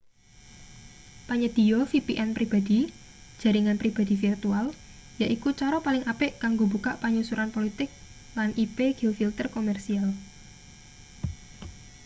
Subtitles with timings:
[1.29, 2.79] panyedhiya vpn pribadi
[3.41, 4.65] jaringan pribadi virtual
[5.21, 7.89] yaiku cara paling apik kanggo mbukak panyensuran politik
[8.37, 10.07] lan ip-geofilter komersial